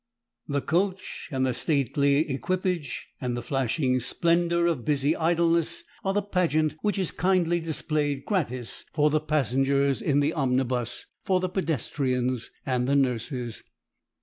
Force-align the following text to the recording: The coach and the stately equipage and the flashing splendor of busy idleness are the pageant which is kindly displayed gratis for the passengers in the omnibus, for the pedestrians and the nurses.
The 0.47 0.61
coach 0.63 1.29
and 1.31 1.45
the 1.45 1.53
stately 1.53 2.27
equipage 2.27 3.09
and 3.21 3.37
the 3.37 3.43
flashing 3.43 3.99
splendor 3.99 4.65
of 4.65 4.83
busy 4.83 5.15
idleness 5.15 5.83
are 6.03 6.15
the 6.15 6.23
pageant 6.23 6.75
which 6.81 6.97
is 6.97 7.11
kindly 7.11 7.59
displayed 7.59 8.25
gratis 8.25 8.83
for 8.93 9.11
the 9.11 9.19
passengers 9.21 10.01
in 10.01 10.19
the 10.19 10.33
omnibus, 10.33 11.05
for 11.23 11.39
the 11.39 11.49
pedestrians 11.49 12.49
and 12.65 12.87
the 12.89 12.95
nurses. 12.95 13.61